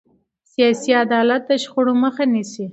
[0.51, 2.65] سیاسي عدالت د شخړو مخه نیسي